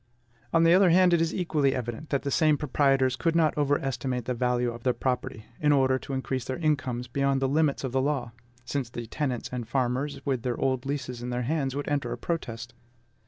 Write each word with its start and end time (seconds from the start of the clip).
On 0.51 0.63
the 0.63 0.73
other 0.73 0.89
hand, 0.89 1.13
it 1.13 1.21
is 1.21 1.31
equally 1.31 1.75
evident 1.75 2.09
that 2.09 2.23
the 2.23 2.31
same 2.31 2.57
proprietors 2.57 3.15
could 3.15 3.35
not 3.35 3.55
overestimate 3.55 4.25
the 4.25 4.33
value 4.33 4.71
of 4.71 4.81
their 4.81 4.93
property, 4.95 5.45
in 5.59 5.71
order 5.71 5.99
to 5.99 6.13
increase 6.13 6.43
their 6.43 6.57
incomes 6.57 7.07
beyond 7.07 7.39
the 7.39 7.47
limits 7.47 7.83
of 7.83 7.91
the 7.91 8.01
law, 8.01 8.31
since 8.65 8.89
the 8.89 9.05
tenants 9.05 9.47
and 9.53 9.67
farmers, 9.67 10.19
with 10.25 10.41
their 10.41 10.59
old 10.59 10.87
leases 10.87 11.21
in 11.21 11.29
their 11.29 11.43
hands, 11.43 11.75
would 11.75 11.87
enter 11.87 12.11
a 12.11 12.17
protest. 12.17 12.73